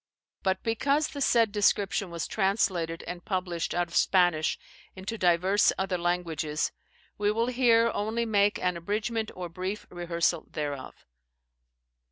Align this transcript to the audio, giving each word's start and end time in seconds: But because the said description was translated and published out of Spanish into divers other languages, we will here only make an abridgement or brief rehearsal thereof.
But 0.41 0.63
because 0.63 1.09
the 1.09 1.21
said 1.21 1.51
description 1.51 2.09
was 2.09 2.25
translated 2.27 3.03
and 3.05 3.23
published 3.23 3.75
out 3.75 3.87
of 3.87 3.95
Spanish 3.95 4.57
into 4.95 5.15
divers 5.15 5.71
other 5.77 5.99
languages, 5.99 6.71
we 7.19 7.31
will 7.31 7.45
here 7.49 7.91
only 7.93 8.25
make 8.25 8.57
an 8.57 8.77
abridgement 8.77 9.29
or 9.35 9.47
brief 9.47 9.85
rehearsal 9.91 10.47
thereof. 10.49 11.05